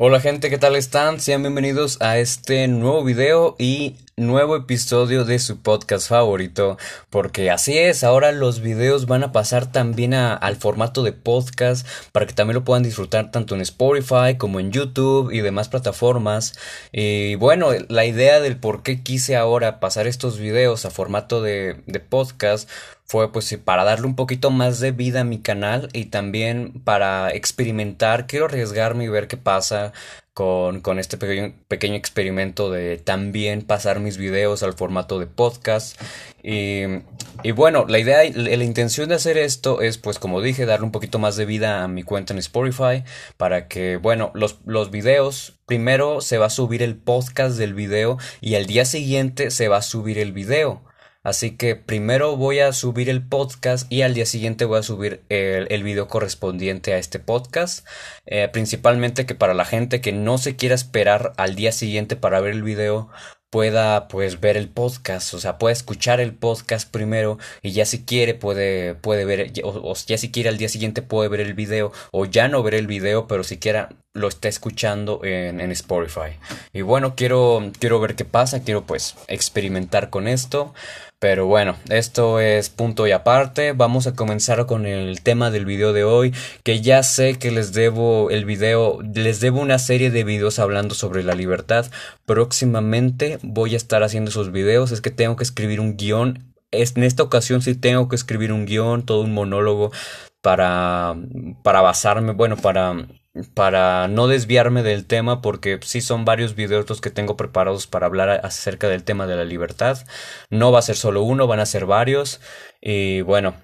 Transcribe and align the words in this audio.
Hola 0.00 0.20
gente, 0.20 0.48
¿qué 0.48 0.58
tal 0.58 0.76
están? 0.76 1.18
Sean 1.18 1.42
bienvenidos 1.42 2.00
a 2.00 2.18
este 2.18 2.68
nuevo 2.68 3.02
video 3.02 3.56
y 3.58 3.96
nuevo 4.18 4.56
episodio 4.56 5.24
de 5.24 5.38
su 5.38 5.62
podcast 5.62 6.08
favorito, 6.08 6.76
porque 7.10 7.50
así 7.50 7.78
es, 7.78 8.04
ahora 8.04 8.32
los 8.32 8.60
videos 8.60 9.06
van 9.06 9.22
a 9.22 9.32
pasar 9.32 9.70
también 9.70 10.14
al 10.14 10.56
formato 10.56 11.02
de 11.02 11.12
podcast 11.12 11.86
para 12.12 12.26
que 12.26 12.34
también 12.34 12.56
lo 12.56 12.64
puedan 12.64 12.82
disfrutar 12.82 13.30
tanto 13.30 13.54
en 13.54 13.60
Spotify 13.60 14.36
como 14.36 14.60
en 14.60 14.72
YouTube 14.72 15.30
y 15.32 15.40
demás 15.40 15.68
plataformas. 15.68 16.58
Y 16.92 17.36
bueno, 17.36 17.70
la 17.88 18.04
idea 18.04 18.40
del 18.40 18.58
por 18.58 18.82
qué 18.82 19.02
quise 19.02 19.36
ahora 19.36 19.80
pasar 19.80 20.06
estos 20.06 20.38
videos 20.38 20.84
a 20.84 20.90
formato 20.90 21.42
de, 21.42 21.82
de 21.86 22.00
podcast 22.00 22.68
fue 23.04 23.32
pues 23.32 23.56
para 23.64 23.84
darle 23.84 24.06
un 24.06 24.16
poquito 24.16 24.50
más 24.50 24.80
de 24.80 24.92
vida 24.92 25.20
a 25.20 25.24
mi 25.24 25.40
canal 25.40 25.88
y 25.94 26.06
también 26.06 26.82
para 26.84 27.30
experimentar, 27.30 28.26
quiero 28.26 28.44
arriesgarme 28.46 29.04
y 29.04 29.08
ver 29.08 29.28
qué 29.28 29.38
pasa 29.38 29.94
con, 30.38 31.00
este 31.00 31.16
pequeño, 31.16 31.96
experimento 31.96 32.70
de 32.70 32.96
también 32.96 33.62
pasar 33.62 33.98
mis 33.98 34.18
videos 34.18 34.62
al 34.62 34.72
formato 34.74 35.18
de 35.18 35.26
podcast. 35.26 36.00
Y, 36.44 36.82
y 37.42 37.50
bueno, 37.50 37.86
la 37.88 37.98
idea, 37.98 38.22
la, 38.32 38.62
intención 38.62 39.08
de 39.08 39.16
hacer 39.16 39.36
esto 39.36 39.80
es, 39.80 39.98
pues 39.98 40.20
como 40.20 40.40
dije, 40.40 40.64
darle 40.64 40.86
un 40.86 40.92
poquito 40.92 41.18
más 41.18 41.34
de 41.34 41.44
vida 41.44 41.82
a 41.82 41.88
mi 41.88 42.04
cuenta 42.04 42.34
en 42.34 42.38
Spotify 42.38 43.02
para 43.36 43.66
que, 43.66 43.96
bueno, 43.96 44.30
los, 44.32 44.58
los 44.64 44.92
videos, 44.92 45.58
primero 45.66 46.20
se 46.20 46.38
va 46.38 46.46
a 46.46 46.50
subir 46.50 46.84
el 46.84 46.94
podcast 46.94 47.56
del 47.58 47.74
video 47.74 48.16
y 48.40 48.54
al 48.54 48.66
día 48.66 48.84
siguiente 48.84 49.50
se 49.50 49.66
va 49.66 49.78
a 49.78 49.82
subir 49.82 50.18
el 50.18 50.30
video. 50.32 50.87
Así 51.28 51.50
que 51.50 51.76
primero 51.76 52.38
voy 52.38 52.60
a 52.60 52.72
subir 52.72 53.10
el 53.10 53.22
podcast 53.22 53.92
y 53.92 54.00
al 54.00 54.14
día 54.14 54.24
siguiente 54.24 54.64
voy 54.64 54.78
a 54.78 54.82
subir 54.82 55.20
el, 55.28 55.82
video 55.82 56.08
correspondiente 56.08 56.94
a 56.94 56.98
este 56.98 57.18
podcast. 57.18 57.86
Eh, 58.24 58.48
principalmente 58.50 59.26
que 59.26 59.34
para 59.34 59.52
la 59.52 59.66
gente 59.66 60.00
que 60.00 60.12
no 60.12 60.38
se 60.38 60.56
quiera 60.56 60.74
esperar 60.74 61.34
al 61.36 61.54
día 61.54 61.70
siguiente 61.70 62.16
para 62.16 62.40
ver 62.40 62.54
el 62.54 62.62
video, 62.62 63.10
pueda 63.50 64.08
pues 64.08 64.40
ver 64.40 64.56
el 64.56 64.70
podcast, 64.70 65.34
o 65.34 65.38
sea, 65.38 65.58
puede 65.58 65.74
escuchar 65.74 66.20
el 66.20 66.34
podcast 66.34 66.90
primero 66.90 67.38
y 67.62 67.72
ya 67.72 67.84
si 67.84 68.04
quiere 68.04 68.34
puede, 68.34 68.94
puede 68.94 69.24
ver, 69.26 69.52
o, 69.64 69.94
ya 70.06 70.16
si 70.18 70.30
quiere 70.30 70.48
al 70.48 70.58
día 70.58 70.68
siguiente 70.68 71.02
puede 71.02 71.28
ver 71.28 71.40
el 71.40 71.54
video 71.54 71.92
o 72.10 72.24
ya 72.24 72.48
no 72.48 72.62
ver 72.62 72.74
el 72.74 72.86
video, 72.86 73.26
pero 73.26 73.44
siquiera 73.44 73.90
lo 74.14 74.28
está 74.28 74.48
escuchando 74.48 75.20
en, 75.24 75.60
en 75.60 75.70
Spotify. 75.72 76.38
Y 76.72 76.82
bueno, 76.82 77.14
quiero, 77.16 77.70
quiero 77.78 78.00
ver 78.00 78.16
qué 78.16 78.24
pasa, 78.24 78.62
quiero 78.62 78.84
pues 78.84 79.14
experimentar 79.28 80.10
con 80.10 80.26
esto. 80.26 80.74
Pero 81.20 81.46
bueno, 81.46 81.76
esto 81.88 82.38
es 82.38 82.70
punto 82.70 83.08
y 83.08 83.10
aparte. 83.10 83.72
Vamos 83.72 84.06
a 84.06 84.14
comenzar 84.14 84.66
con 84.66 84.86
el 84.86 85.20
tema 85.22 85.50
del 85.50 85.64
video 85.64 85.92
de 85.92 86.04
hoy. 86.04 86.32
Que 86.62 86.80
ya 86.80 87.02
sé 87.02 87.38
que 87.40 87.50
les 87.50 87.72
debo 87.72 88.30
el 88.30 88.44
video, 88.44 89.00
les 89.02 89.40
debo 89.40 89.60
una 89.60 89.80
serie 89.80 90.12
de 90.12 90.22
videos 90.22 90.60
hablando 90.60 90.94
sobre 90.94 91.24
la 91.24 91.34
libertad. 91.34 91.86
Próximamente 92.24 93.40
voy 93.42 93.74
a 93.74 93.78
estar 93.78 94.04
haciendo 94.04 94.30
esos 94.30 94.52
videos. 94.52 94.92
Es 94.92 95.00
que 95.00 95.10
tengo 95.10 95.34
que 95.34 95.42
escribir 95.42 95.80
un 95.80 95.96
guion. 95.96 96.54
en 96.70 97.02
esta 97.02 97.24
ocasión 97.24 97.62
sí 97.62 97.74
tengo 97.74 98.08
que 98.08 98.16
escribir 98.16 98.52
un 98.52 98.64
guion, 98.64 99.04
todo 99.04 99.22
un 99.22 99.34
monólogo 99.34 99.90
para, 100.40 101.16
para 101.64 101.80
basarme, 101.80 102.32
bueno, 102.32 102.56
para 102.56 103.08
para 103.54 104.08
no 104.08 104.26
desviarme 104.26 104.82
del 104.82 105.06
tema 105.06 105.42
porque 105.42 105.78
sí 105.82 106.00
son 106.00 106.24
varios 106.24 106.54
videos 106.54 107.00
que 107.00 107.10
tengo 107.10 107.36
preparados 107.36 107.86
para 107.86 108.06
hablar 108.06 108.40
acerca 108.44 108.88
del 108.88 109.04
tema 109.04 109.26
de 109.26 109.36
la 109.36 109.44
libertad. 109.44 109.98
No 110.50 110.72
va 110.72 110.78
a 110.78 110.82
ser 110.82 110.96
solo 110.96 111.22
uno, 111.22 111.46
van 111.46 111.60
a 111.60 111.66
ser 111.66 111.86
varios. 111.86 112.40
Y 112.80 113.20
bueno, 113.22 113.54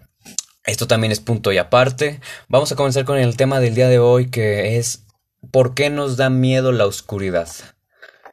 esto 0.65 0.87
también 0.87 1.13
es 1.13 1.21
punto 1.21 1.53
y 1.53 1.59
aparte. 1.59 2.21
Vamos 2.49 2.73
a 2.73 2.77
comenzar 2.77 3.05
con 3.05 3.19
el 3.19 3.37
tema 3.37 3.61
del 3.61 3.75
día 3.75 3.89
de 3.89 3.99
hoy 3.99 4.31
que 4.31 4.79
es 4.79 5.05
¿por 5.51 5.75
qué 5.75 5.91
nos 5.91 6.17
da 6.17 6.31
miedo 6.31 6.73
la 6.73 6.87
oscuridad? 6.87 7.49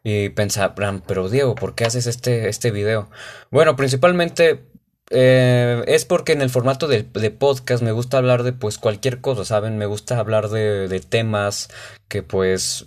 Y 0.04 0.30
pensarán, 0.30 1.04
pero 1.06 1.30
Diego, 1.30 1.54
¿por 1.56 1.76
qué 1.76 1.86
haces 1.86 2.08
este, 2.08 2.50
este 2.50 2.72
video? 2.72 3.10
Bueno, 3.52 3.76
principalmente 3.76 4.71
eh, 5.14 5.84
es 5.88 6.06
porque 6.06 6.32
en 6.32 6.42
el 6.42 6.50
formato 6.50 6.88
de, 6.88 7.04
podcast 7.04 7.84
me 7.84 7.92
gusta 7.92 8.18
hablar 8.18 8.44
de 8.44 8.54
pues 8.54 8.78
cualquier 8.78 9.20
cosa, 9.20 9.44
¿saben? 9.44 9.78
Me 9.78 9.86
gusta 9.86 10.18
hablar 10.18 10.50
de, 10.50 11.02
temas 11.02 11.70
que 12.08 12.24
pues 12.24 12.86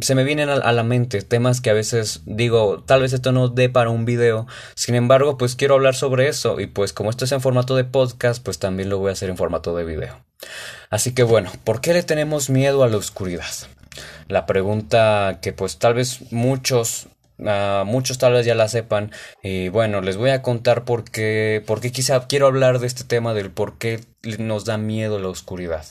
se 0.00 0.14
me 0.14 0.24
vienen 0.24 0.50
a, 0.50 0.72
la 0.72 0.82
mente, 0.82 1.22
temas 1.22 1.62
que 1.62 1.70
a 1.70 1.74
veces 1.74 2.22
digo, 2.26 2.82
tal 2.84 3.02
vez 3.02 3.14
esto 3.14 3.32
no 3.32 3.48
dé 3.48 3.70
para 3.70 3.90
un 3.90 4.04
video, 4.04 4.46
sin 4.74 4.94
embargo 4.94 5.38
pues 5.38 5.56
quiero 5.56 5.74
hablar 5.74 5.94
sobre 5.94 6.28
eso 6.28 6.60
y 6.60 6.66
pues 6.66 6.92
como 6.92 7.10
esto 7.10 7.24
es 7.24 7.32
en 7.32 7.40
formato 7.40 7.74
de 7.74 7.84
podcast 7.84 8.42
pues 8.42 8.58
también 8.58 8.90
lo 8.90 8.98
voy 8.98 9.10
a 9.10 9.12
hacer 9.12 9.30
en 9.30 9.38
formato 9.38 9.74
de 9.74 9.84
video. 9.84 10.22
Así 10.90 11.14
que 11.14 11.22
bueno, 11.22 11.50
¿por 11.64 11.80
qué 11.80 11.94
le 11.94 12.02
tenemos 12.02 12.50
miedo 12.50 12.84
a 12.84 12.88
la 12.88 12.98
oscuridad? 12.98 13.52
La 14.28 14.44
pregunta 14.44 15.38
que 15.40 15.52
pues 15.52 15.78
tal 15.78 15.94
vez 15.94 16.32
muchos 16.32 17.08
muchos 17.84 18.18
tal 18.18 18.32
vez 18.32 18.46
ya 18.46 18.54
la 18.54 18.68
sepan. 18.68 19.10
Y 19.42 19.68
bueno, 19.68 20.00
les 20.00 20.16
voy 20.16 20.30
a 20.30 20.42
contar 20.42 20.84
por 20.84 21.04
qué, 21.04 21.62
por 21.66 21.80
qué 21.80 21.92
quizá 21.92 22.26
quiero 22.26 22.46
hablar 22.46 22.78
de 22.78 22.86
este 22.86 23.04
tema 23.04 23.34
del 23.34 23.50
por 23.50 23.78
qué 23.78 24.00
nos 24.38 24.64
da 24.64 24.78
miedo 24.78 25.18
la 25.18 25.28
oscuridad. 25.28 25.84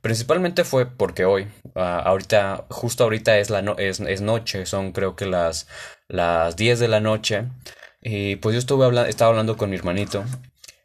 Principalmente 0.00 0.64
fue 0.64 0.86
porque 0.86 1.24
hoy, 1.24 1.48
ahorita, 1.74 2.66
justo 2.70 3.04
ahorita 3.04 3.38
es, 3.38 3.50
la 3.50 3.60
es, 3.78 4.00
es, 4.00 4.20
noche, 4.20 4.66
son 4.66 4.92
creo 4.92 5.16
que 5.16 5.26
las, 5.26 5.68
las 6.08 6.56
10 6.56 6.78
de 6.78 6.88
la 6.88 7.00
noche. 7.00 7.44
Y 8.00 8.36
pues 8.36 8.54
yo 8.54 8.58
estuve 8.58 8.84
hablando, 8.84 9.08
estaba 9.08 9.30
hablando 9.30 9.56
con 9.56 9.70
mi 9.70 9.76
hermanito. 9.76 10.24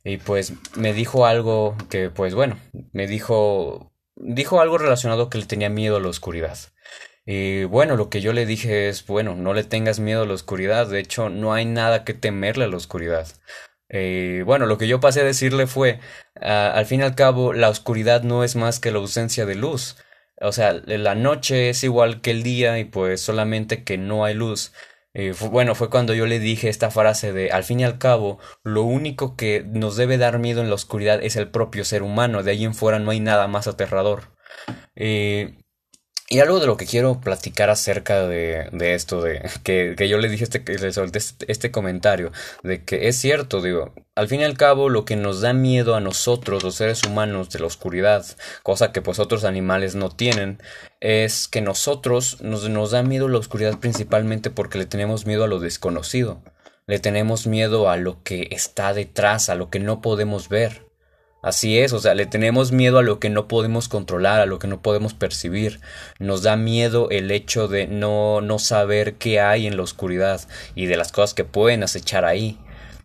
Y 0.03 0.17
pues 0.17 0.53
me 0.75 0.93
dijo 0.93 1.25
algo 1.25 1.77
que, 1.89 2.09
pues 2.09 2.35
bueno, 2.35 2.57
me 2.91 3.07
dijo, 3.07 3.93
dijo 4.15 4.59
algo 4.59 4.77
relacionado 4.77 5.29
que 5.29 5.37
le 5.37 5.45
tenía 5.45 5.69
miedo 5.69 5.97
a 5.97 6.01
la 6.01 6.09
oscuridad. 6.09 6.57
Y 7.25 7.63
bueno, 7.65 7.95
lo 7.95 8.09
que 8.09 8.21
yo 8.21 8.33
le 8.33 8.45
dije 8.45 8.89
es, 8.89 9.05
bueno, 9.05 9.35
no 9.35 9.53
le 9.53 9.63
tengas 9.63 9.99
miedo 9.99 10.23
a 10.23 10.25
la 10.25 10.33
oscuridad, 10.33 10.87
de 10.87 10.99
hecho 10.99 11.29
no 11.29 11.53
hay 11.53 11.65
nada 11.65 12.03
que 12.03 12.13
temerle 12.13 12.65
a 12.65 12.67
la 12.67 12.77
oscuridad. 12.77 13.27
Eh, 13.89 14.43
bueno, 14.45 14.65
lo 14.65 14.77
que 14.77 14.87
yo 14.87 14.99
pasé 14.99 15.21
a 15.21 15.25
decirle 15.25 15.67
fue, 15.67 15.99
al 16.41 16.85
fin 16.85 17.01
y 17.01 17.03
al 17.03 17.15
cabo, 17.15 17.53
la 17.53 17.69
oscuridad 17.69 18.23
no 18.23 18.43
es 18.43 18.55
más 18.55 18.79
que 18.79 18.91
la 18.91 18.97
ausencia 18.99 19.45
de 19.45 19.55
luz. 19.55 19.97
O 20.41 20.51
sea, 20.51 20.73
la 20.73 21.15
noche 21.15 21.69
es 21.69 21.83
igual 21.83 22.21
que 22.21 22.31
el 22.31 22.43
día 22.43 22.79
y 22.79 22.85
pues 22.85 23.21
solamente 23.21 23.83
que 23.83 23.97
no 23.97 24.25
hay 24.25 24.33
luz. 24.33 24.73
Eh, 25.13 25.33
bueno, 25.51 25.75
fue 25.75 25.89
cuando 25.91 26.13
yo 26.15 26.25
le 26.25 26.39
dije 26.39 26.69
esta 26.69 26.89
frase 26.89 27.33
de, 27.33 27.51
al 27.51 27.63
fin 27.63 27.79
y 27.79 27.83
al 27.83 27.99
cabo, 27.99 28.39
lo 28.63 28.81
único 28.83 29.35
que 29.35 29.63
nos 29.65 29.95
debe 29.95 30.17
dar 30.17 30.39
miedo 30.39 30.61
en 30.61 30.69
la 30.69 30.75
oscuridad 30.75 31.23
es 31.23 31.35
el 31.35 31.49
propio 31.49 31.85
ser 31.85 32.01
humano, 32.01 32.41
de 32.41 32.51
ahí 32.51 32.65
en 32.65 32.73
fuera 32.73 32.97
no 32.99 33.11
hay 33.11 33.19
nada 33.19 33.47
más 33.47 33.67
aterrador. 33.67 34.33
Eh, 34.95 35.62
y 36.33 36.39
algo 36.39 36.59
de 36.59 36.65
lo 36.65 36.77
que 36.77 36.87
quiero 36.87 37.21
platicar 37.21 37.69
acerca 37.69 38.27
de, 38.27 38.67
esto, 38.79 39.21
de 39.21 39.47
que, 39.61 39.93
que, 39.95 40.09
yo 40.09 40.17
le 40.17 40.29
dije 40.29 40.45
este, 40.45 40.63
este, 40.65 41.45
este 41.47 41.69
comentario, 41.69 42.31
de 42.63 42.83
que 42.83 43.07
es 43.07 43.17
cierto, 43.17 43.61
digo, 43.61 43.93
al 44.15 44.27
fin 44.27 44.41
y 44.41 44.43
al 44.43 44.57
cabo 44.57 44.89
lo 44.89 45.05
que 45.05 45.15
nos 45.15 45.41
da 45.41 45.53
miedo 45.53 45.93
a 45.93 45.99
nosotros, 45.99 46.63
los 46.63 46.73
seres 46.73 47.03
humanos, 47.03 47.51
de 47.51 47.59
la 47.59 47.67
oscuridad, 47.67 48.25
cosa 48.63 48.91
que 48.91 49.03
pues 49.03 49.19
otros 49.19 49.43
animales 49.43 49.93
no 49.93 50.09
tienen, 50.09 50.59
es 51.01 51.47
que 51.47 51.61
nosotros 51.61 52.41
nos, 52.41 52.67
nos 52.67 52.89
da 52.89 53.03
miedo 53.03 53.29
la 53.29 53.37
oscuridad 53.37 53.77
principalmente 53.77 54.49
porque 54.49 54.79
le 54.79 54.87
tenemos 54.87 55.27
miedo 55.27 55.43
a 55.43 55.47
lo 55.47 55.59
desconocido, 55.59 56.41
le 56.87 56.97
tenemos 56.97 57.45
miedo 57.45 57.91
a 57.91 57.97
lo 57.97 58.23
que 58.23 58.47
está 58.49 58.95
detrás, 58.95 59.49
a 59.49 59.55
lo 59.55 59.69
que 59.69 59.79
no 59.79 60.01
podemos 60.01 60.49
ver. 60.49 60.81
Así 61.43 61.77
es, 61.77 61.91
o 61.91 61.99
sea, 61.99 62.15
le 62.15 62.25
tenemos 62.25 62.71
miedo 62.71 62.99
a 62.99 63.03
lo 63.03 63.19
que 63.19 63.29
no 63.29 63.49
podemos 63.49 63.89
controlar, 63.89 64.39
a 64.39 64.45
lo 64.45 64.59
que 64.59 64.67
no 64.67 64.81
podemos 64.81 65.13
percibir. 65.13 65.81
Nos 66.17 66.41
da 66.41 66.55
miedo 66.55 67.09
el 67.09 67.29
hecho 67.31 67.67
de 67.67 67.85
no, 67.85 68.39
no 68.39 68.59
saber 68.59 69.15
qué 69.15 69.41
hay 69.41 69.67
en 69.67 69.75
la 69.75 69.83
oscuridad 69.83 70.39
y 70.73 70.85
de 70.85 70.95
las 70.95 71.11
cosas 71.11 71.33
que 71.33 71.43
pueden 71.43 71.83
acechar 71.83 72.23
ahí. 72.23 72.57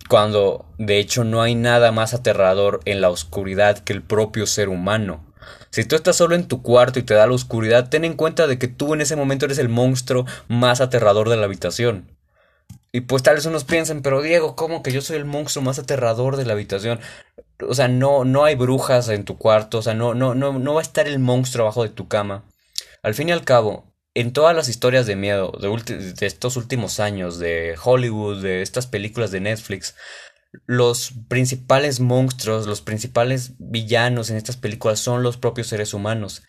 Cuando 0.08 0.66
de 0.78 1.00
hecho 1.00 1.24
no 1.24 1.42
hay 1.42 1.56
nada 1.56 1.90
más 1.90 2.14
aterrador 2.14 2.78
en 2.84 3.00
la 3.00 3.10
oscuridad 3.10 3.80
que 3.80 3.92
el 3.92 4.02
propio 4.02 4.46
ser 4.46 4.68
humano. 4.68 5.24
Si 5.70 5.84
tú 5.84 5.96
estás 5.96 6.14
solo 6.14 6.36
en 6.36 6.46
tu 6.46 6.62
cuarto 6.62 7.00
y 7.00 7.02
te 7.02 7.14
da 7.14 7.26
la 7.26 7.34
oscuridad, 7.34 7.88
ten 7.88 8.04
en 8.04 8.14
cuenta 8.14 8.46
de 8.46 8.56
que 8.56 8.68
tú 8.68 8.94
en 8.94 9.00
ese 9.00 9.16
momento 9.16 9.46
eres 9.46 9.58
el 9.58 9.68
monstruo 9.68 10.26
más 10.46 10.80
aterrador 10.80 11.28
de 11.28 11.38
la 11.38 11.46
habitación. 11.46 12.17
Y 12.92 13.02
pues 13.02 13.22
tal 13.22 13.36
vez 13.36 13.46
unos 13.46 13.64
piensen, 13.64 14.02
pero 14.02 14.22
Diego, 14.22 14.56
¿cómo 14.56 14.82
que 14.82 14.92
yo 14.92 15.02
soy 15.02 15.16
el 15.16 15.24
monstruo 15.24 15.62
más 15.62 15.78
aterrador 15.78 16.36
de 16.36 16.46
la 16.46 16.54
habitación? 16.54 17.00
O 17.66 17.74
sea, 17.74 17.88
no, 17.88 18.24
no 18.24 18.44
hay 18.44 18.54
brujas 18.54 19.08
en 19.08 19.24
tu 19.24 19.36
cuarto, 19.36 19.78
o 19.78 19.82
sea, 19.82 19.94
no, 19.94 20.14
no, 20.14 20.34
no, 20.34 20.58
no 20.58 20.74
va 20.74 20.80
a 20.80 20.82
estar 20.82 21.06
el 21.06 21.18
monstruo 21.18 21.66
abajo 21.66 21.82
de 21.82 21.90
tu 21.90 22.08
cama. 22.08 22.44
Al 23.02 23.14
fin 23.14 23.28
y 23.28 23.32
al 23.32 23.44
cabo, 23.44 23.94
en 24.14 24.32
todas 24.32 24.56
las 24.56 24.68
historias 24.68 25.06
de 25.06 25.16
miedo 25.16 25.52
de, 25.60 26.12
de 26.12 26.26
estos 26.26 26.56
últimos 26.56 26.98
años, 26.98 27.38
de 27.38 27.76
Hollywood, 27.82 28.42
de 28.42 28.62
estas 28.62 28.86
películas 28.86 29.30
de 29.30 29.40
Netflix, 29.40 29.94
los 30.66 31.12
principales 31.28 32.00
monstruos, 32.00 32.66
los 32.66 32.80
principales 32.80 33.52
villanos 33.58 34.30
en 34.30 34.36
estas 34.36 34.56
películas 34.56 34.98
son 34.98 35.22
los 35.22 35.36
propios 35.36 35.66
seres 35.66 35.94
humanos. 35.94 36.42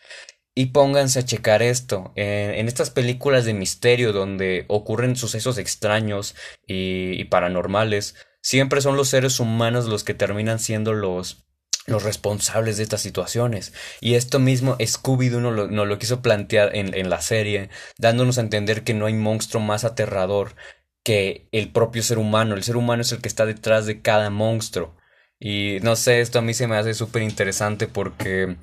Y 0.60 0.66
pónganse 0.66 1.20
a 1.20 1.24
checar 1.24 1.62
esto. 1.62 2.12
En, 2.18 2.68
estas 2.68 2.90
películas 2.90 3.46
de 3.46 3.54
misterio 3.54 4.12
donde 4.12 4.66
ocurren 4.68 5.16
sucesos 5.16 5.58
extraños 5.58 6.36
y, 6.68 7.24
paranormales, 7.24 8.16
siempre 8.42 8.82
son 8.82 8.98
los 8.98 9.08
seres 9.08 9.40
humanos 9.40 9.86
los 9.86 10.04
que 10.04 10.14
terminan 10.14 10.60
siendo 10.60 10.92
los, 10.92 11.46
los 11.86 12.04
responsables 12.04 12.76
de 12.76 12.84
estas 12.84 13.00
situaciones. 13.00 13.72
Y 14.02 14.16
esto 14.16 14.38
mismo 14.40 14.76
Scooby-Doo 14.78 15.40
nos 15.40 15.56
lo, 15.56 15.86
lo, 15.86 15.98
quiso 15.98 16.22
plantear 16.22 16.76
en, 16.76 16.94
en 16.94 17.10
la 17.10 17.22
serie, 17.22 17.70
dándonos 17.98 18.38
a 18.38 18.42
entender 18.42 18.84
que 18.84 18.94
no 18.94 19.06
hay 19.06 19.14
monstruo 19.14 19.64
más 19.64 19.86
aterrador 19.86 20.58
que 21.06 21.48
el 21.54 21.72
propio 21.72 22.04
ser 22.04 22.18
humano. 22.18 22.56
El 22.56 22.64
ser 22.64 22.76
humano 22.76 23.04
es 23.04 23.14
el 23.14 23.22
que 23.22 23.30
está 23.30 23.46
detrás 23.46 23.86
de 23.86 24.02
cada 24.02 24.30
monstruo. 24.30 24.99
Y 25.40 25.80
no 25.84 25.96
sé, 25.96 26.20
esto 26.22 26.40
a 26.40 26.42
mí 26.42 26.54
se 26.54 26.68
me 26.68 26.76
hace 26.78 26.94
súper 26.94 27.22
interesante 27.22 27.88
porque, 27.88 28.58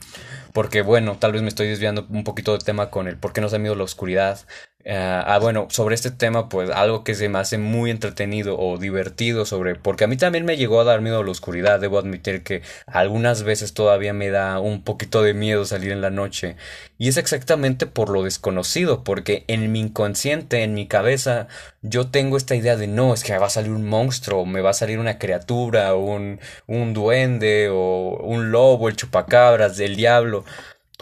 porque, 0.53 0.83
bueno, 0.83 1.17
tal 1.19 1.33
vez 1.33 1.43
me 1.43 1.49
estoy 1.49 1.69
desviando 1.69 2.07
un 2.11 2.25
poquito 2.25 2.53
del 2.53 2.65
tema 2.65 2.91
con 2.91 3.09
el 3.09 3.17
por 3.19 3.33
qué 3.33 3.41
nos 3.41 3.53
da 3.53 3.59
miedo 3.59 3.75
la 3.75 3.85
oscuridad. 3.85 4.41
Ah, 4.89 5.25
ah, 5.27 5.39
bueno, 5.41 5.67
sobre 5.69 5.97
este 5.97 6.13
tema, 6.13 6.49
pues 6.49 6.71
algo 6.71 7.03
que 7.03 7.17
se 7.17 7.29
me 7.29 7.41
hace 7.41 7.59
muy 7.59 7.91
entretenido 7.91 8.57
o 8.57 8.79
divertido 8.79 9.45
sobre, 9.45 9.75
porque 9.75 10.05
a 10.05 10.07
mí 10.07 10.17
también 10.17 10.45
me 10.45 10.57
llegó 10.57 10.81
a 10.81 10.85
dar 10.85 11.01
miedo 11.01 11.19
a 11.19 11.25
la 11.25 11.31
oscuridad, 11.33 11.81
debo 11.81 11.99
admitir 11.99 12.45
que 12.45 12.63
algunas 12.87 13.43
veces 13.43 13.75
todavía 13.75 14.13
me 14.13 14.31
da 14.31 14.61
un 14.61 14.85
poquito 14.85 15.25
de 15.25 15.35
miedo 15.35 15.65
salir 15.65 15.91
en 15.91 16.03
la 16.03 16.11
noche, 16.11 16.55
y 16.99 17.09
es 17.09 17.17
exactamente 17.17 17.87
por 17.87 18.11
lo 18.11 18.23
desconocido, 18.23 19.03
porque 19.03 19.45
en 19.49 19.73
mi 19.73 19.81
inconsciente, 19.81 20.63
en 20.63 20.75
mi 20.75 20.87
cabeza, 20.87 21.49
yo 21.83 22.09
tengo 22.11 22.37
esta 22.37 22.55
idea 22.55 22.77
de 22.77 22.87
no, 22.87 23.13
es 23.13 23.25
que 23.25 23.37
va 23.37 23.47
a 23.47 23.51
salir 23.51 23.73
un 23.73 23.89
monstruo, 23.89 24.47
me 24.47 24.61
va 24.61 24.71
a 24.71 24.75
salir 24.75 25.01
una 25.01 25.19
criatura, 25.19 25.97
un, 25.97 26.39
un 26.69 26.95
duende, 26.95 27.71
o 27.73 28.19
un 28.23 28.53
lobo, 28.53 28.89
el 28.89 28.95
chupacabras, 28.95 29.77
del 29.77 29.97
diablo, 29.97 30.45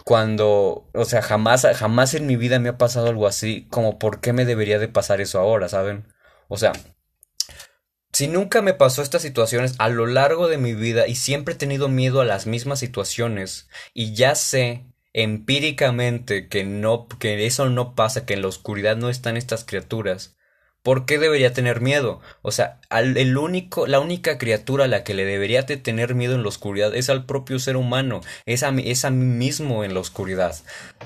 cuando, 0.05 0.87
o 0.93 1.05
sea, 1.05 1.23
jamás, 1.23 1.67
jamás 1.75 2.13
en 2.13 2.27
mi 2.27 2.35
vida 2.37 2.59
me 2.59 2.69
ha 2.69 2.77
pasado 2.77 3.07
algo 3.07 3.27
así, 3.27 3.67
como 3.71 3.97
por 3.97 4.21
qué 4.21 4.33
me 4.33 4.45
debería 4.45 4.77
de 4.77 4.87
pasar 4.87 5.19
eso 5.19 5.39
ahora, 5.39 5.67
¿saben? 5.67 6.05
O 6.47 6.57
sea, 6.57 6.73
si 8.13 8.27
nunca 8.27 8.61
me 8.61 8.75
pasó 8.75 9.01
estas 9.01 9.23
situaciones 9.23 9.73
a 9.79 9.89
lo 9.89 10.05
largo 10.05 10.47
de 10.47 10.59
mi 10.59 10.75
vida 10.75 11.07
y 11.07 11.15
siempre 11.15 11.55
he 11.55 11.57
tenido 11.57 11.89
miedo 11.89 12.21
a 12.21 12.25
las 12.25 12.45
mismas 12.45 12.79
situaciones 12.79 13.67
y 13.95 14.13
ya 14.13 14.35
sé 14.35 14.85
empíricamente 15.11 16.49
que 16.49 16.63
no, 16.65 17.07
que 17.07 17.47
eso 17.47 17.69
no 17.71 17.95
pasa, 17.95 18.27
que 18.27 18.35
en 18.35 18.43
la 18.43 18.49
oscuridad 18.49 18.97
no 18.97 19.09
están 19.09 19.37
estas 19.37 19.65
criaturas, 19.65 20.34
¿Por 20.85 21.07
qué 21.07 21.17
debería 21.17 21.51
tener 21.51 21.81
miedo? 21.81 22.21
O 22.43 22.51
sea, 22.51 22.79
el 22.91 23.37
único, 23.39 23.87
la 23.87 23.99
única 23.99 24.37
criatura 24.37 24.83
a 24.85 24.87
la 24.87 25.03
que 25.03 25.15
le 25.15 25.25
debería 25.25 25.63
de 25.63 25.77
tener 25.77 26.13
miedo 26.13 26.35
en 26.35 26.43
la 26.43 26.49
oscuridad 26.49 26.95
es 26.95 27.09
al 27.09 27.25
propio 27.25 27.57
ser 27.57 27.75
humano, 27.75 28.21
es 28.45 28.61
a, 28.61 28.69
es 28.69 29.03
a 29.03 29.09
mí 29.09 29.25
mismo 29.25 29.83
en 29.83 29.95
la 29.95 29.99
oscuridad. 29.99 30.55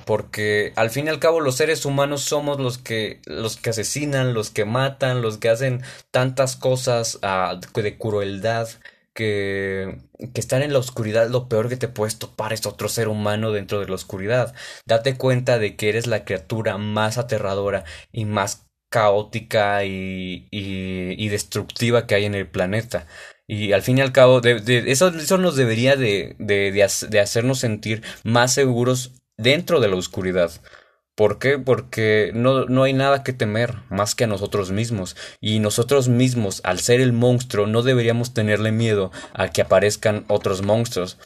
Porque 0.06 0.74
al 0.76 0.90
fin 0.90 1.06
y 1.06 1.10
al 1.10 1.20
cabo 1.20 1.40
los 1.40 1.56
seres 1.56 1.86
humanos 1.86 2.24
somos 2.24 2.60
los 2.60 2.78
que, 2.78 3.22
los 3.24 3.56
que 3.56 3.70
asesinan, 3.70 4.34
los 4.34 4.50
que 4.50 4.66
matan, 4.66 5.22
los 5.22 5.38
que 5.38 5.48
hacen 5.48 5.82
tantas 6.12 6.58
cosas 6.58 7.18
ah, 7.22 7.58
de 7.74 7.98
crueldad. 7.98 8.68
Que, 9.14 9.98
que, 10.34 10.40
estar 10.42 10.62
en 10.62 10.72
la 10.72 10.80
oscuridad 10.80 11.30
lo 11.30 11.50
peor 11.50 11.68
que 11.68 11.78
te 11.78 11.88
puedes 11.88 12.20
topar 12.20 12.54
es 12.54 12.66
otro 12.66 12.90
ser 12.90 13.08
humano 13.08 13.52
dentro 13.54 13.80
de 13.80 13.88
la 13.88 13.96
oscuridad. 13.96 14.54
Date 14.86 15.16
cuenta 15.16 15.58
de 15.58 15.78
que 15.78 15.88
eres 15.88 16.06
la 16.06 16.26
criatura 16.26 16.78
más 16.78 17.18
aterradora 17.18 17.86
y 18.12 18.26
más 18.26 18.69
caótica 18.90 19.86
y, 19.86 20.48
y, 20.52 21.30
destructiva 21.30 22.08
que 22.08 22.16
hay 22.16 22.26
en 22.26 22.36
el 22.36 22.48
planeta. 22.48 23.06
Y 23.48 23.72
al 23.74 23.82
fin 23.82 23.98
y 23.98 24.02
al 24.02 24.12
cabo, 24.12 24.42
de, 24.42 24.84
eso, 24.88 25.10
eso 25.10 25.38
nos 25.38 25.56
debería 25.56 25.96
de, 25.96 26.36
de, 26.40 26.72
de, 26.72 27.20
hacernos 27.20 27.60
sentir 27.60 28.04
más 28.24 28.54
seguros 28.54 29.14
dentro 29.38 29.80
de 29.80 29.88
la 29.88 29.96
oscuridad. 29.96 30.52
¿Por 31.16 31.38
qué? 31.38 31.60
Porque 31.60 32.32
no, 32.34 32.66
no, 32.66 32.84
hay 32.84 32.94
nada 32.94 33.24
que 33.24 33.34
temer 33.34 33.76
más 33.90 34.16
que 34.16 34.24
a 34.24 34.28
nosotros 34.28 34.72
mismos. 34.72 35.16
Y 35.42 35.60
nosotros 35.60 36.08
mismos, 36.08 36.62
al 36.64 36.80
ser 36.80 37.02
el 37.02 37.12
monstruo, 37.12 37.68
no 37.68 37.82
deberíamos 37.82 38.34
tenerle 38.34 38.72
miedo 38.72 39.12
a 39.34 39.50
que 39.50 39.62
aparezcan 39.62 40.26
otros 40.30 40.62
monstruos. 40.62 41.18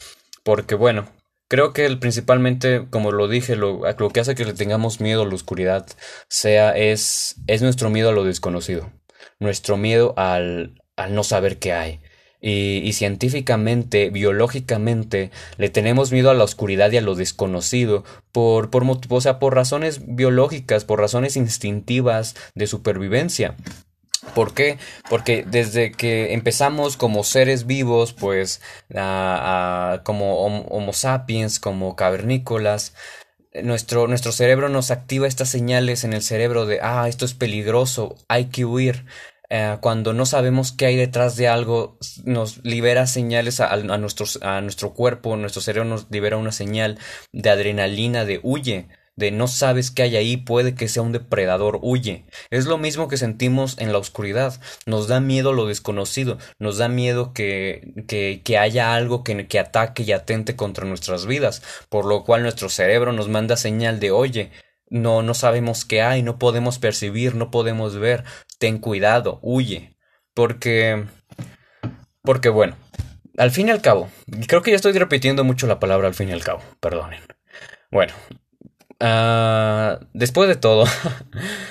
Porque 0.42 0.74
bueno, 0.74 1.06
Creo 1.54 1.72
que 1.72 1.86
el, 1.86 2.00
principalmente, 2.00 2.88
como 2.90 3.12
lo 3.12 3.28
dije, 3.28 3.54
lo, 3.54 3.80
que 4.12 4.18
hace 4.18 4.34
que 4.34 4.44
le 4.44 4.54
tengamos 4.54 5.00
miedo 5.00 5.22
a 5.22 5.24
la 5.24 5.36
oscuridad 5.36 5.86
sea 6.28 6.76
es, 6.76 7.36
es 7.46 7.62
nuestro 7.62 7.90
miedo 7.90 8.08
a 8.08 8.12
lo 8.12 8.24
desconocido, 8.24 8.90
nuestro 9.38 9.76
miedo 9.76 10.14
al, 10.16 10.82
al 10.96 11.14
no 11.14 11.22
saber 11.22 11.60
qué 11.60 11.72
hay. 11.72 12.00
Y, 12.40 12.80
y, 12.82 12.92
científicamente, 12.94 14.10
biológicamente, 14.10 15.30
le 15.56 15.68
tenemos 15.68 16.10
miedo 16.10 16.28
a 16.28 16.34
la 16.34 16.42
oscuridad 16.42 16.90
y 16.90 16.96
a 16.96 17.02
lo 17.02 17.14
desconocido 17.14 18.02
por, 18.32 18.70
por, 18.70 18.82
o 18.84 19.20
sea, 19.20 19.38
por 19.38 19.54
razones 19.54 20.00
biológicas, 20.12 20.84
por 20.84 20.98
razones 20.98 21.36
instintivas 21.36 22.34
de 22.56 22.66
supervivencia. 22.66 23.54
¿Por 24.34 24.54
qué? 24.54 24.78
Porque 25.08 25.44
desde 25.46 25.92
que 25.92 26.32
empezamos 26.32 26.96
como 26.96 27.24
seres 27.24 27.66
vivos, 27.66 28.12
pues 28.12 28.60
como 30.04 30.46
homo 30.46 30.92
sapiens, 30.92 31.60
como 31.60 31.96
cavernícolas, 31.96 32.94
nuestro, 33.62 34.08
nuestro 34.08 34.32
cerebro 34.32 34.68
nos 34.68 34.90
activa 34.90 35.26
estas 35.26 35.48
señales 35.48 36.04
en 36.04 36.12
el 36.12 36.22
cerebro 36.22 36.66
de, 36.66 36.80
ah, 36.82 37.08
esto 37.08 37.24
es 37.24 37.34
peligroso, 37.34 38.16
hay 38.28 38.46
que 38.46 38.64
huir. 38.64 39.06
Eh, 39.50 39.76
cuando 39.80 40.12
no 40.14 40.26
sabemos 40.26 40.72
qué 40.72 40.86
hay 40.86 40.96
detrás 40.96 41.36
de 41.36 41.48
algo, 41.48 41.98
nos 42.24 42.64
libera 42.64 43.06
señales 43.06 43.60
a, 43.60 43.66
a, 43.66 43.74
a 43.74 44.60
nuestro 44.60 44.94
cuerpo, 44.94 45.36
nuestro 45.36 45.62
cerebro 45.62 45.88
nos 45.88 46.10
libera 46.10 46.36
una 46.38 46.50
señal 46.50 46.98
de 47.32 47.50
adrenalina, 47.50 48.24
de 48.24 48.40
huye 48.42 48.88
de 49.16 49.30
no 49.30 49.46
sabes 49.46 49.90
qué 49.90 50.02
hay 50.02 50.16
ahí, 50.16 50.36
puede 50.36 50.74
que 50.74 50.88
sea 50.88 51.02
un 51.02 51.12
depredador, 51.12 51.78
huye. 51.82 52.24
Es 52.50 52.66
lo 52.66 52.78
mismo 52.78 53.08
que 53.08 53.16
sentimos 53.16 53.78
en 53.78 53.92
la 53.92 53.98
oscuridad. 53.98 54.60
Nos 54.86 55.08
da 55.08 55.20
miedo 55.20 55.52
lo 55.52 55.66
desconocido, 55.66 56.38
nos 56.58 56.78
da 56.78 56.88
miedo 56.88 57.32
que, 57.32 57.92
que, 58.08 58.42
que 58.44 58.58
haya 58.58 58.94
algo 58.94 59.22
que, 59.24 59.46
que 59.46 59.58
ataque 59.58 60.02
y 60.02 60.12
atente 60.12 60.56
contra 60.56 60.86
nuestras 60.86 61.26
vidas, 61.26 61.62
por 61.88 62.04
lo 62.04 62.24
cual 62.24 62.42
nuestro 62.42 62.68
cerebro 62.68 63.12
nos 63.12 63.28
manda 63.28 63.56
señal 63.56 64.00
de 64.00 64.10
oye, 64.10 64.50
no, 64.88 65.22
no 65.22 65.34
sabemos 65.34 65.84
qué 65.84 66.02
hay, 66.02 66.22
no 66.22 66.38
podemos 66.38 66.78
percibir, 66.78 67.34
no 67.34 67.50
podemos 67.50 67.96
ver, 67.96 68.24
ten 68.58 68.78
cuidado, 68.78 69.38
huye. 69.42 69.96
Porque, 70.34 71.04
porque 72.22 72.48
bueno, 72.48 72.76
al 73.36 73.50
fin 73.50 73.68
y 73.68 73.70
al 73.70 73.80
cabo, 73.80 74.10
creo 74.48 74.62
que 74.62 74.70
ya 74.70 74.76
estoy 74.76 74.92
repitiendo 74.92 75.44
mucho 75.44 75.66
la 75.66 75.78
palabra 75.78 76.08
al 76.08 76.14
fin 76.14 76.28
y 76.28 76.32
al 76.32 76.42
cabo, 76.42 76.60
perdonen. 76.80 77.20
Bueno, 77.90 78.12
Ah, 79.06 80.00
después 80.14 80.48
de 80.48 80.56
todo, 80.56 80.86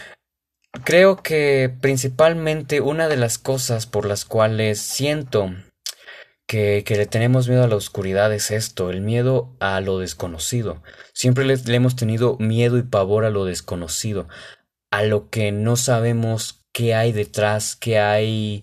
creo 0.85 1.23
que 1.23 1.75
principalmente 1.81 2.79
una 2.79 3.07
de 3.07 3.17
las 3.17 3.39
cosas 3.39 3.87
por 3.87 4.05
las 4.05 4.23
cuales 4.23 4.79
siento 4.79 5.49
que, 6.45 6.83
que, 6.85 6.95
le 6.95 7.07
tenemos 7.07 7.49
miedo 7.49 7.63
a 7.63 7.67
la 7.67 7.75
oscuridad 7.75 8.31
es 8.31 8.51
esto, 8.51 8.91
el 8.91 9.01
miedo 9.01 9.55
a 9.59 9.81
lo 9.81 9.97
desconocido. 9.97 10.83
Siempre 11.11 11.43
le, 11.43 11.57
le 11.57 11.75
hemos 11.75 11.95
tenido 11.95 12.37
miedo 12.37 12.77
y 12.77 12.83
pavor 12.83 13.25
a 13.25 13.31
lo 13.31 13.45
desconocido, 13.45 14.27
a 14.91 15.01
lo 15.01 15.31
que 15.31 15.51
no 15.51 15.75
sabemos 15.75 16.63
qué 16.71 16.93
hay 16.93 17.13
detrás, 17.13 17.75
qué 17.75 17.97
hay 17.97 18.61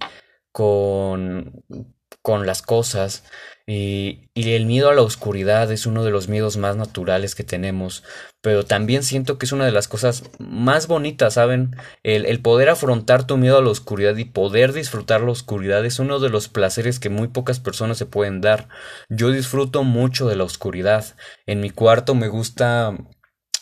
con, 0.52 1.64
con 2.22 2.46
las 2.46 2.62
cosas. 2.62 3.24
Y, 3.66 4.30
y, 4.34 4.52
el 4.54 4.66
miedo 4.66 4.90
a 4.90 4.94
la 4.94 5.02
oscuridad 5.02 5.70
es 5.70 5.86
uno 5.86 6.04
de 6.04 6.10
los 6.10 6.28
miedos 6.28 6.56
más 6.56 6.76
naturales 6.76 7.36
que 7.36 7.44
tenemos, 7.44 8.02
pero 8.40 8.64
también 8.64 9.04
siento 9.04 9.38
que 9.38 9.46
es 9.46 9.52
una 9.52 9.64
de 9.64 9.70
las 9.70 9.86
cosas 9.86 10.24
más 10.40 10.88
bonitas, 10.88 11.34
¿saben? 11.34 11.76
El, 12.02 12.26
el, 12.26 12.40
poder 12.42 12.68
afrontar 12.68 13.26
tu 13.26 13.36
miedo 13.36 13.58
a 13.58 13.62
la 13.62 13.70
oscuridad 13.70 14.16
y 14.16 14.24
poder 14.24 14.72
disfrutar 14.72 15.20
la 15.20 15.30
oscuridad 15.30 15.84
es 15.86 16.00
uno 16.00 16.18
de 16.18 16.30
los 16.30 16.48
placeres 16.48 16.98
que 16.98 17.10
muy 17.10 17.28
pocas 17.28 17.60
personas 17.60 17.98
se 17.98 18.06
pueden 18.06 18.40
dar. 18.40 18.68
Yo 19.08 19.30
disfruto 19.30 19.84
mucho 19.84 20.26
de 20.26 20.36
la 20.36 20.44
oscuridad. 20.44 21.04
En 21.46 21.60
mi 21.60 21.70
cuarto 21.70 22.14
me 22.14 22.28
gusta 22.28 22.96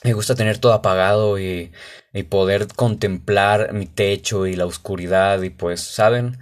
me 0.05 0.12
gusta 0.12 0.35
tener 0.35 0.59
todo 0.59 0.73
apagado 0.73 1.38
y, 1.38 1.73
y 2.12 2.23
poder 2.25 2.69
contemplar 2.69 3.73
mi 3.73 3.87
techo 3.87 4.47
y 4.47 4.55
la 4.57 4.67
oscuridad 4.67 5.43
y 5.43 5.50
pues, 5.50 5.81
¿saben? 5.81 6.38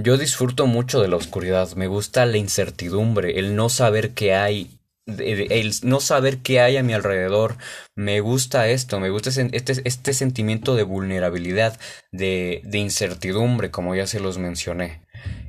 Yo 0.00 0.16
disfruto 0.16 0.68
mucho 0.68 1.02
de 1.02 1.08
la 1.08 1.16
oscuridad, 1.16 1.74
me 1.74 1.88
gusta 1.88 2.24
la 2.24 2.36
incertidumbre, 2.36 3.40
el 3.40 3.56
no 3.56 3.68
saber 3.68 4.14
qué 4.14 4.32
hay, 4.32 4.78
el 5.08 5.72
no 5.82 5.98
saber 5.98 6.38
qué 6.38 6.60
hay 6.60 6.76
a 6.76 6.84
mi 6.84 6.92
alrededor. 6.92 7.56
Me 7.96 8.20
gusta 8.20 8.68
esto, 8.68 9.00
me 9.00 9.10
gusta 9.10 9.30
este, 9.30 9.82
este 9.84 10.12
sentimiento 10.12 10.76
de 10.76 10.84
vulnerabilidad, 10.84 11.80
de, 12.12 12.60
de 12.62 12.78
incertidumbre, 12.78 13.72
como 13.72 13.96
ya 13.96 14.06
se 14.06 14.20
los 14.20 14.38
mencioné. 14.38 15.02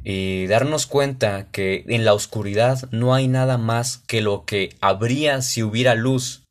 Y 0.03 0.47
darnos 0.47 0.87
cuenta 0.87 1.45
que 1.51 1.85
en 1.87 2.03
la 2.03 2.15
oscuridad 2.15 2.89
no 2.89 3.13
hay 3.13 3.27
nada 3.27 3.59
más 3.59 3.99
que 4.07 4.21
lo 4.21 4.45
que 4.45 4.75
habría 4.81 5.43
si 5.43 5.61
hubiera 5.61 5.93
luz. 5.93 6.47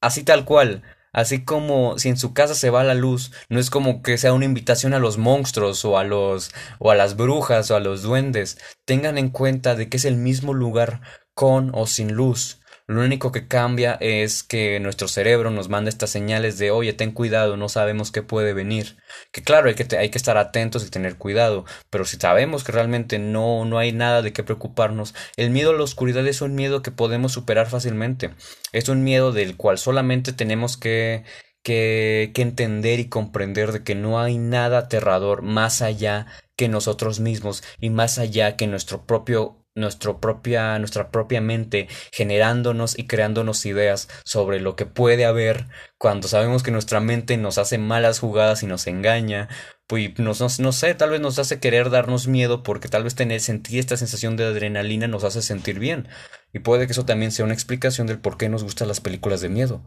Así 0.00 0.22
tal 0.22 0.44
cual. 0.44 0.84
Así 1.12 1.44
como 1.44 1.98
si 1.98 2.08
en 2.08 2.16
su 2.16 2.32
casa 2.32 2.54
se 2.54 2.70
va 2.70 2.84
la 2.84 2.94
luz, 2.94 3.32
no 3.50 3.60
es 3.60 3.68
como 3.68 4.02
que 4.02 4.16
sea 4.16 4.32
una 4.32 4.46
invitación 4.46 4.94
a 4.94 4.98
los 4.98 5.18
monstruos 5.18 5.84
o 5.84 5.98
a 5.98 6.04
los 6.04 6.52
o 6.78 6.90
a 6.90 6.94
las 6.94 7.16
brujas 7.16 7.70
o 7.70 7.76
a 7.76 7.80
los 7.80 8.02
duendes. 8.02 8.58
Tengan 8.86 9.18
en 9.18 9.28
cuenta 9.28 9.74
de 9.74 9.88
que 9.90 9.98
es 9.98 10.06
el 10.06 10.16
mismo 10.16 10.54
lugar 10.54 11.02
con 11.34 11.70
o 11.74 11.86
sin 11.86 12.14
luz. 12.14 12.61
Lo 12.86 13.02
único 13.02 13.32
que 13.32 13.48
cambia 13.48 13.96
es 14.00 14.42
que 14.42 14.80
nuestro 14.80 15.08
cerebro 15.08 15.50
nos 15.50 15.68
manda 15.68 15.88
estas 15.88 16.10
señales 16.10 16.58
de 16.58 16.70
oye, 16.70 16.92
ten 16.92 17.12
cuidado, 17.12 17.56
no 17.56 17.68
sabemos 17.68 18.10
qué 18.10 18.22
puede 18.22 18.52
venir. 18.52 18.96
Que 19.32 19.42
claro, 19.42 19.68
hay 19.68 19.74
que, 19.74 19.96
hay 19.96 20.10
que 20.10 20.18
estar 20.18 20.36
atentos 20.36 20.86
y 20.86 20.90
tener 20.90 21.16
cuidado, 21.16 21.64
pero 21.90 22.04
si 22.04 22.16
sabemos 22.16 22.64
que 22.64 22.72
realmente 22.72 23.18
no, 23.18 23.64
no 23.64 23.78
hay 23.78 23.92
nada 23.92 24.22
de 24.22 24.32
qué 24.32 24.42
preocuparnos, 24.42 25.14
el 25.36 25.50
miedo 25.50 25.70
a 25.70 25.74
la 25.74 25.84
oscuridad 25.84 26.26
es 26.26 26.42
un 26.42 26.54
miedo 26.54 26.82
que 26.82 26.90
podemos 26.90 27.32
superar 27.32 27.68
fácilmente. 27.68 28.30
Es 28.72 28.88
un 28.88 29.04
miedo 29.04 29.32
del 29.32 29.56
cual 29.56 29.78
solamente 29.78 30.32
tenemos 30.32 30.76
que 30.76 31.24
que, 31.62 32.32
que 32.34 32.42
entender 32.42 33.00
y 33.00 33.08
comprender 33.08 33.72
de 33.72 33.84
que 33.84 33.94
no 33.94 34.20
hay 34.20 34.38
nada 34.38 34.78
aterrador 34.78 35.42
más 35.42 35.82
allá 35.82 36.26
que 36.56 36.68
nosotros 36.68 37.20
mismos 37.20 37.62
y 37.80 37.90
más 37.90 38.18
allá 38.18 38.56
que 38.56 38.66
nuestro 38.66 39.06
propio 39.06 39.61
nuestro 39.74 40.20
propia, 40.20 40.78
nuestra 40.78 41.10
propia 41.10 41.40
mente 41.40 41.88
generándonos 42.12 42.98
y 42.98 43.06
creándonos 43.06 43.64
ideas 43.66 44.08
sobre 44.24 44.60
lo 44.60 44.76
que 44.76 44.86
puede 44.86 45.24
haber 45.24 45.66
cuando 45.98 46.28
sabemos 46.28 46.62
que 46.62 46.70
nuestra 46.70 47.00
mente 47.00 47.36
nos 47.36 47.58
hace 47.58 47.78
malas 47.78 48.18
jugadas 48.18 48.62
y 48.62 48.66
nos 48.66 48.86
engaña, 48.86 49.48
pues 49.86 50.18
nos, 50.18 50.60
no 50.60 50.72
sé, 50.72 50.94
tal 50.94 51.10
vez 51.10 51.20
nos 51.20 51.38
hace 51.38 51.60
querer 51.60 51.90
darnos 51.90 52.28
miedo 52.28 52.62
porque 52.62 52.88
tal 52.88 53.04
vez 53.04 53.14
tener, 53.14 53.40
sentir 53.40 53.78
esta 53.78 53.96
sensación 53.96 54.36
de 54.36 54.44
adrenalina 54.44 55.06
nos 55.06 55.24
hace 55.24 55.42
sentir 55.42 55.78
bien. 55.78 56.08
Y 56.52 56.60
puede 56.60 56.86
que 56.86 56.92
eso 56.92 57.04
también 57.04 57.32
sea 57.32 57.44
una 57.44 57.54
explicación 57.54 58.06
del 58.06 58.20
por 58.20 58.36
qué 58.36 58.48
nos 58.48 58.62
gustan 58.64 58.88
las 58.88 59.00
películas 59.00 59.40
de 59.40 59.48
miedo. 59.48 59.84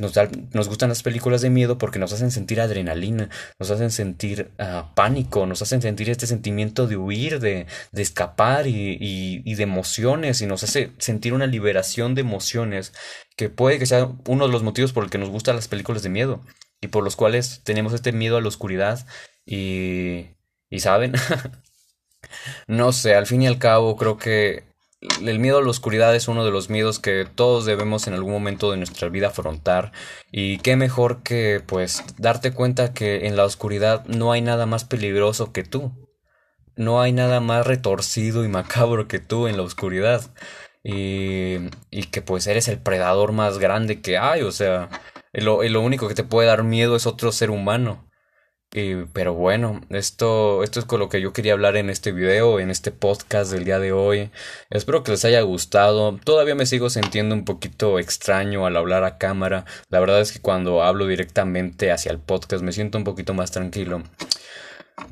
Nos, 0.00 0.14
nos, 0.52 0.68
gustan 0.68 0.88
las 0.88 1.02
películas 1.02 1.42
de 1.42 1.50
miedo 1.50 1.78
porque 1.78 1.98
nos 1.98 2.12
hacen 2.12 2.30
sentir 2.30 2.60
adrenalina, 2.60 3.28
nos 3.58 3.70
hacen 3.70 3.90
sentir 3.90 4.50
ah, 4.58 4.92
pánico, 4.94 5.46
nos 5.46 5.62
hacen 5.62 5.82
sentir 5.82 6.10
este 6.10 6.26
sentimiento 6.26 6.86
de 6.86 6.96
huir, 6.96 7.38
de, 7.40 7.66
escapar 7.92 8.66
y, 8.66 9.54
de 9.54 9.62
emociones 9.62 10.40
y 10.40 10.46
nos 10.46 10.64
hace 10.64 10.92
sentir 10.98 11.34
una 11.34 11.46
liberación 11.46 12.14
de 12.14 12.22
emociones 12.22 12.92
que 13.36 13.50
puede 13.50 13.78
que 13.78 13.86
sea 13.86 14.10
uno 14.26 14.46
de 14.46 14.52
los 14.52 14.62
motivos 14.62 14.92
por 14.92 15.04
el 15.04 15.10
que 15.10 15.18
nos 15.18 15.30
gustan 15.30 15.56
las 15.56 15.68
películas 15.68 16.02
de 16.02 16.08
miedo 16.08 16.40
y 16.80 16.88
por 16.88 17.04
los 17.04 17.16
cuales 17.16 17.60
tenemos 17.62 17.92
este 17.92 18.12
miedo 18.12 18.36
a 18.36 18.40
la 18.40 18.48
oscuridad 18.48 19.06
y... 19.44 20.28
y 20.70 20.80
saben, 20.80 21.12
no 22.66 22.92
sé, 22.92 23.14
al 23.14 23.26
fin 23.26 23.42
y 23.42 23.46
al 23.46 23.58
cabo 23.58 23.96
creo 23.96 24.16
que 24.16 24.69
el 25.00 25.38
miedo 25.38 25.58
a 25.58 25.62
la 25.62 25.70
oscuridad 25.70 26.14
es 26.14 26.28
uno 26.28 26.44
de 26.44 26.50
los 26.50 26.68
miedos 26.68 26.98
que 26.98 27.26
todos 27.34 27.64
debemos 27.64 28.06
en 28.06 28.14
algún 28.14 28.32
momento 28.32 28.70
de 28.70 28.76
nuestra 28.76 29.08
vida 29.08 29.28
afrontar 29.28 29.92
y 30.30 30.58
qué 30.58 30.76
mejor 30.76 31.22
que 31.22 31.62
pues 31.64 32.04
darte 32.18 32.52
cuenta 32.52 32.92
que 32.92 33.26
en 33.26 33.36
la 33.36 33.44
oscuridad 33.44 34.04
no 34.06 34.32
hay 34.32 34.42
nada 34.42 34.66
más 34.66 34.84
peligroso 34.84 35.52
que 35.52 35.64
tú. 35.64 35.92
No 36.76 37.00
hay 37.02 37.12
nada 37.12 37.40
más 37.40 37.66
retorcido 37.66 38.44
y 38.44 38.48
macabro 38.48 39.08
que 39.08 39.18
tú 39.18 39.48
en 39.48 39.56
la 39.56 39.62
oscuridad. 39.62 40.22
Y, 40.82 41.56
y 41.90 42.04
que 42.10 42.22
pues 42.22 42.46
eres 42.46 42.68
el 42.68 42.78
predador 42.78 43.32
más 43.32 43.58
grande 43.58 44.00
que 44.00 44.16
hay. 44.16 44.42
O 44.42 44.52
sea, 44.52 44.88
lo, 45.32 45.62
lo 45.62 45.80
único 45.82 46.08
que 46.08 46.14
te 46.14 46.24
puede 46.24 46.48
dar 46.48 46.62
miedo 46.64 46.96
es 46.96 47.06
otro 47.06 47.32
ser 47.32 47.50
humano 47.50 48.09
pero 49.12 49.34
bueno, 49.34 49.80
esto, 49.90 50.62
esto 50.62 50.78
es 50.78 50.86
con 50.86 51.00
lo 51.00 51.08
que 51.08 51.20
yo 51.20 51.32
quería 51.32 51.54
hablar 51.54 51.76
en 51.76 51.90
este 51.90 52.12
video, 52.12 52.60
en 52.60 52.70
este 52.70 52.92
podcast 52.92 53.50
del 53.50 53.64
día 53.64 53.80
de 53.80 53.92
hoy. 53.92 54.30
Espero 54.70 55.02
que 55.02 55.10
les 55.10 55.24
haya 55.24 55.40
gustado. 55.40 56.18
Todavía 56.22 56.54
me 56.54 56.66
sigo 56.66 56.88
sintiendo 56.88 57.34
un 57.34 57.44
poquito 57.44 57.98
extraño 57.98 58.66
al 58.66 58.76
hablar 58.76 59.02
a 59.02 59.18
cámara. 59.18 59.64
La 59.88 59.98
verdad 59.98 60.20
es 60.20 60.30
que 60.32 60.40
cuando 60.40 60.84
hablo 60.84 61.06
directamente 61.06 61.90
hacia 61.90 62.12
el 62.12 62.20
podcast 62.20 62.62
me 62.62 62.72
siento 62.72 62.96
un 62.96 63.04
poquito 63.04 63.34
más 63.34 63.50
tranquilo. 63.50 64.04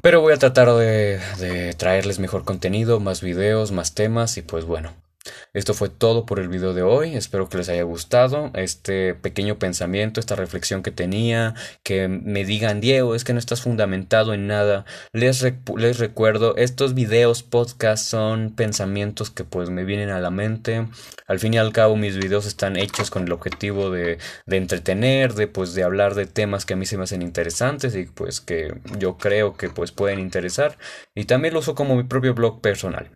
Pero 0.03 0.21
voy 0.21 0.35
a 0.35 0.39
tratar 0.39 0.73
de, 0.75 1.19
de 1.39 1.73
traerles 1.75 2.21
mejor 2.21 2.45
contenido, 2.45 3.01
más 3.01 3.23
videos, 3.23 3.73
más 3.73 3.95
temas 3.95 4.37
y 4.37 4.43
pues 4.43 4.65
bueno. 4.67 5.08
Esto 5.53 5.75
fue 5.75 5.89
todo 5.89 6.27
por 6.27 6.39
el 6.39 6.49
video 6.49 6.75
de 6.75 6.83
hoy. 6.83 7.17
Espero 7.17 7.49
que 7.49 7.59
les 7.59 7.69
haya 7.69 7.83
gustado 7.83 8.51
este 8.55 9.15
pequeño 9.15 9.59
pensamiento, 9.59 10.21
esta 10.21 10.37
reflexión 10.37 10.83
que 10.83 10.91
tenía. 10.91 11.55
Que 11.83 12.09
me 12.09 12.45
digan, 12.45 12.81
Diego, 12.81 13.15
es 13.15 13.25
que 13.25 13.33
no 13.33 13.39
estás 13.39 13.63
fundamentado 13.63 14.35
en 14.35 14.47
nada. 14.47 14.85
Les, 15.13 15.45
les 15.77 15.99
recuerdo, 15.99 16.57
estos 16.57 16.95
videos, 16.95 17.43
podcast 17.43 18.05
son 18.05 18.55
pensamientos 18.55 19.31
que 19.31 19.45
pues 19.45 19.71
me 19.71 19.85
vienen 19.85 20.11
a 20.11 20.21
la 20.21 20.31
mente. 20.31 20.87
Al 21.27 21.39
fin 21.39 21.55
y 21.55 21.59
al 21.59 21.73
cabo, 21.73 21.97
mis 21.97 22.17
videos 22.17 22.47
están 22.47 22.77
hechos 22.77 23.11
con 23.11 23.25
el 23.25 23.33
objetivo 23.33 23.91
de, 23.91 24.19
de 24.47 24.57
entretener, 24.57 25.35
de 25.35 25.47
pues 25.47 25.75
de 25.75 25.83
hablar 25.83 26.15
de 26.15 26.27
temas 26.27 26.65
que 26.65 26.75
a 26.75 26.77
mí 26.77 26.87
se 26.87 26.97
me 26.97 27.05
hacen 27.05 27.23
interesantes 27.23 27.95
y 27.97 28.05
pues 28.05 28.41
que 28.41 28.75
yo 28.99 29.17
creo 29.19 29.57
que 29.57 29.69
pues 29.69 29.93
pueden 29.93 30.19
interesar. 30.19 30.79
Y 31.15 31.25
también 31.25 31.55
lo 31.55 31.61
uso 31.61 31.75
como 31.75 31.97
mi 31.97 32.05
propio 32.05 32.35
blog 32.35 32.61
personal. 32.61 33.11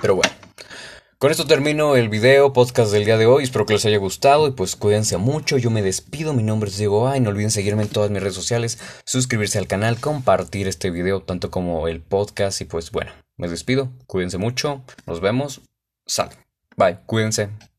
Pero 0.00 0.16
bueno. 0.16 0.32
Con 1.18 1.30
esto 1.30 1.46
termino 1.46 1.96
el 1.96 2.08
video 2.08 2.52
podcast 2.52 2.92
del 2.92 3.04
día 3.04 3.16
de 3.16 3.26
hoy. 3.26 3.44
Espero 3.44 3.64
que 3.66 3.74
les 3.74 3.84
haya 3.86 3.98
gustado 3.98 4.48
y 4.48 4.50
pues 4.50 4.76
cuídense 4.76 5.16
mucho. 5.16 5.56
Yo 5.56 5.70
me 5.70 5.82
despido. 5.82 6.34
Mi 6.34 6.42
nombre 6.42 6.68
es 6.68 6.76
Diego 6.76 7.08
A. 7.08 7.16
Y 7.16 7.20
no 7.20 7.30
olviden 7.30 7.50
seguirme 7.50 7.82
en 7.82 7.88
todas 7.88 8.10
mis 8.10 8.20
redes 8.20 8.34
sociales, 8.34 8.78
suscribirse 9.04 9.58
al 9.58 9.66
canal, 9.66 10.00
compartir 10.00 10.66
este 10.66 10.90
video 10.90 11.22
tanto 11.22 11.50
como 11.50 11.88
el 11.88 12.00
podcast. 12.00 12.60
Y 12.60 12.64
pues 12.64 12.90
bueno, 12.90 13.12
me 13.36 13.48
despido. 13.48 13.90
Cuídense 14.06 14.38
mucho. 14.38 14.82
Nos 15.06 15.20
vemos. 15.20 15.62
Sal. 16.06 16.30
Bye. 16.76 16.98
Cuídense. 17.06 17.73